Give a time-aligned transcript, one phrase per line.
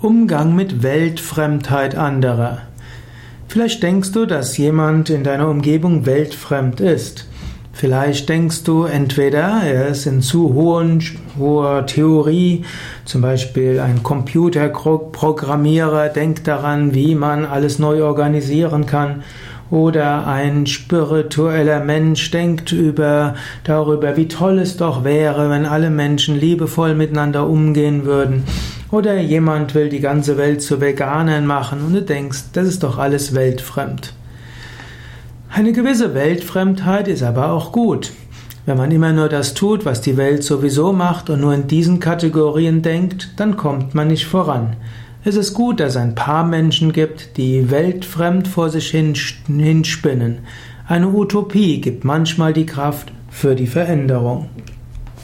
[0.00, 2.58] Umgang mit Weltfremdheit anderer.
[3.48, 7.26] Vielleicht denkst du, dass jemand in deiner Umgebung weltfremd ist.
[7.72, 11.02] Vielleicht denkst du entweder, er ist in zu hohen,
[11.36, 12.64] hoher Theorie,
[13.06, 19.24] zum Beispiel ein Computerprogrammierer denkt daran, wie man alles neu organisieren kann,
[19.68, 23.34] oder ein spiritueller Mensch denkt über,
[23.64, 28.44] darüber, wie toll es doch wäre, wenn alle Menschen liebevoll miteinander umgehen würden.
[28.90, 32.98] Oder jemand will die ganze Welt zu Veganern machen und du denkst, das ist doch
[32.98, 34.14] alles weltfremd.
[35.50, 38.12] Eine gewisse Weltfremdheit ist aber auch gut.
[38.64, 42.00] Wenn man immer nur das tut, was die Welt sowieso macht und nur in diesen
[42.00, 44.76] Kategorien denkt, dann kommt man nicht voran.
[45.24, 49.14] Es ist gut, dass es ein paar Menschen gibt, die weltfremd vor sich hin
[49.46, 50.40] hinspinnen.
[50.86, 54.48] Eine Utopie gibt manchmal die Kraft für die Veränderung.